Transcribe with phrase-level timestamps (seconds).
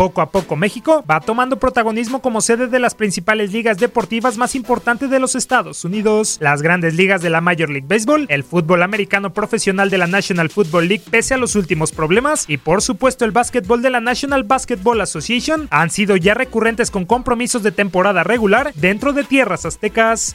[0.00, 4.54] Poco a poco México va tomando protagonismo como sede de las principales ligas deportivas más
[4.54, 8.82] importantes de los Estados Unidos, las grandes ligas de la Major League Baseball, el fútbol
[8.82, 13.26] americano profesional de la National Football League pese a los últimos problemas y por supuesto
[13.26, 18.24] el básquetbol de la National Basketball Association han sido ya recurrentes con compromisos de temporada
[18.24, 20.34] regular dentro de tierras aztecas.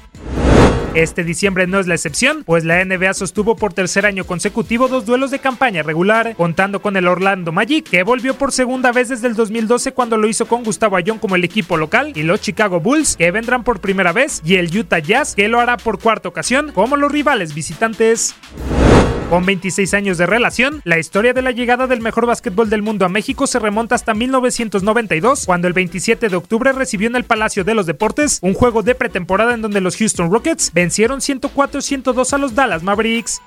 [0.96, 5.06] Este diciembre no es la excepción, pues la NBA sostuvo por tercer año consecutivo dos
[5.06, 9.28] duelos de campaña regular, contando con el Orlando Magic, que volvió por segunda vez desde
[9.28, 12.80] el 2012 cuando lo hizo con Gustavo Ayón como el equipo local, y los Chicago
[12.80, 16.30] Bulls, que vendrán por primera vez, y el Utah Jazz, que lo hará por cuarta
[16.30, 18.34] ocasión, como los rivales visitantes.
[19.36, 23.04] Con 26 años de relación, la historia de la llegada del mejor básquetbol del mundo
[23.04, 27.66] a México se remonta hasta 1992, cuando el 27 de octubre recibió en el Palacio
[27.66, 32.38] de los Deportes un juego de pretemporada en donde los Houston Rockets vencieron 104-102 a
[32.38, 33.42] los Dallas Mavericks.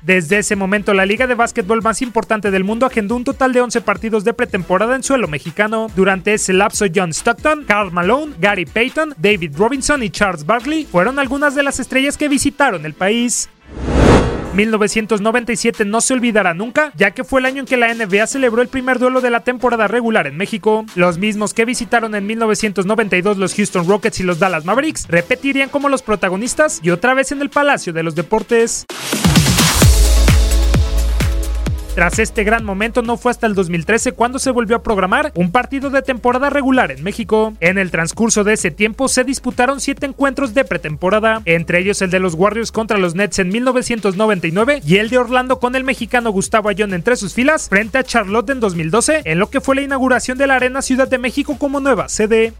[0.00, 3.60] Desde ese momento, la liga de básquetbol más importante del mundo agendó un total de
[3.60, 5.88] 11 partidos de pretemporada en suelo mexicano.
[5.94, 11.18] Durante ese lapso, John Stockton, Carl Malone, Gary Payton, David Robinson y Charles Barkley fueron
[11.18, 13.50] algunas de las estrellas que visitaron el país.
[14.54, 18.62] 1997 no se olvidará nunca, ya que fue el año en que la NBA celebró
[18.62, 20.84] el primer duelo de la temporada regular en México.
[20.96, 25.88] Los mismos que visitaron en 1992 los Houston Rockets y los Dallas Mavericks repetirían como
[25.88, 28.86] los protagonistas y otra vez en el Palacio de los Deportes.
[31.94, 35.50] Tras este gran momento no fue hasta el 2013 cuando se volvió a programar un
[35.50, 37.54] partido de temporada regular en México.
[37.58, 42.10] En el transcurso de ese tiempo se disputaron siete encuentros de pretemporada, entre ellos el
[42.10, 46.30] de los Warriors contra los Nets en 1999 y el de Orlando con el mexicano
[46.30, 49.82] Gustavo Ayón entre sus filas frente a Charlotte en 2012, en lo que fue la
[49.82, 52.52] inauguración de la Arena Ciudad de México como nueva sede.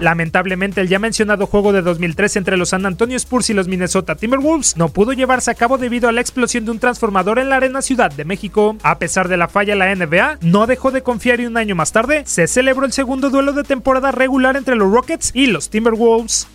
[0.00, 4.16] Lamentablemente, el ya mencionado juego de 2003 entre los San Antonio Spurs y los Minnesota
[4.16, 7.56] Timberwolves no pudo llevarse a cabo debido a la explosión de un transformador en la
[7.56, 8.76] Arena Ciudad de México.
[8.82, 11.92] A pesar de la falla, la NBA no dejó de confiar y un año más
[11.92, 16.48] tarde se celebró el segundo duelo de temporada regular entre los Rockets y los Timberwolves.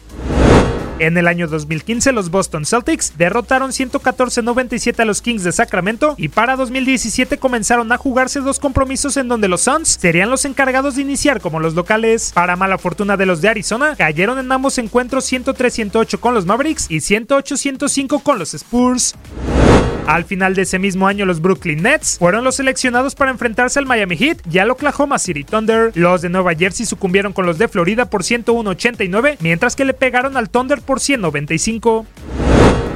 [1.00, 6.28] En el año 2015 los Boston Celtics derrotaron 114-97 a los Kings de Sacramento y
[6.28, 11.04] para 2017 comenzaron a jugarse dos compromisos en donde los Suns serían los encargados de
[11.04, 12.34] iniciar como los locales.
[12.34, 16.88] Para mala fortuna de los de Arizona, cayeron en ambos encuentros 103-108 con los Mavericks
[16.90, 19.16] y 108-105 con los Spurs.
[20.08, 23.86] Al final de ese mismo año, los Brooklyn Nets fueron los seleccionados para enfrentarse al
[23.86, 25.92] Miami Heat y al Oklahoma City Thunder.
[25.94, 30.36] Los de Nueva Jersey sucumbieron con los de Florida por 101-89, mientras que le pegaron
[30.36, 32.08] al Thunder por 195.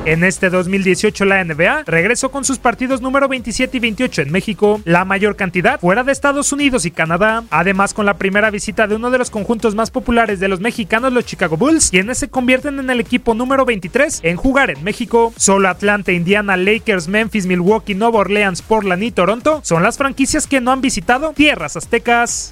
[0.05, 4.81] En este 2018 la NBA regresó con sus partidos número 27 y 28 en México,
[4.83, 8.95] la mayor cantidad fuera de Estados Unidos y Canadá, además con la primera visita de
[8.95, 12.79] uno de los conjuntos más populares de los mexicanos, los Chicago Bulls, quienes se convierten
[12.79, 15.33] en el equipo número 23 en jugar en México.
[15.37, 20.59] Solo Atlanta, Indiana, Lakers, Memphis, Milwaukee, Nueva Orleans, Portland y Toronto son las franquicias que
[20.59, 22.51] no han visitado tierras aztecas.